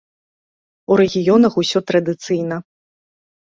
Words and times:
У 0.95 0.97
рэгіёнах 1.03 1.59
усё 1.63 1.79
традыцыйна. 1.93 2.55